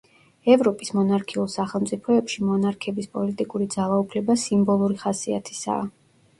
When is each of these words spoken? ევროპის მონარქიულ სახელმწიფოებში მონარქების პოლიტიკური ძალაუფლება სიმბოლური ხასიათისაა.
ევროპის 0.53 0.89
მონარქიულ 0.99 1.51
სახელმწიფოებში 1.55 2.47
მონარქების 2.49 3.11
პოლიტიკური 3.19 3.71
ძალაუფლება 3.77 4.41
სიმბოლური 4.49 5.01
ხასიათისაა. 5.07 5.89